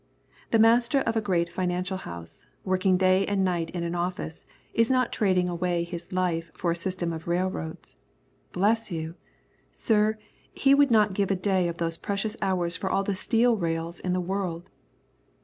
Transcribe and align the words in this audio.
The 0.49 0.57
master 0.57 1.01
of 1.01 1.15
a 1.15 1.21
great 1.21 1.47
financial 1.47 1.97
house, 1.97 2.47
working 2.63 2.97
day 2.97 3.23
and 3.27 3.43
night 3.45 3.69
in 3.69 3.83
an 3.83 3.93
office, 3.93 4.47
is 4.73 4.89
not 4.89 5.13
trading 5.13 5.47
away 5.47 5.83
his 5.83 6.11
life 6.11 6.49
for 6.55 6.71
a 6.71 6.75
system 6.75 7.13
of 7.13 7.27
railroads. 7.27 7.97
Bless 8.51 8.91
you! 8.91 9.13
sir, 9.71 10.17
he 10.55 10.73
would 10.73 10.89
not 10.89 11.13
give 11.13 11.29
a 11.29 11.35
day 11.35 11.67
of 11.67 11.77
those 11.77 11.97
precious 11.97 12.35
hours 12.41 12.75
for 12.75 12.89
all 12.89 13.03
the 13.03 13.13
steel 13.13 13.57
rails 13.57 13.99
in 13.99 14.13
the 14.13 14.19
world. 14.19 14.71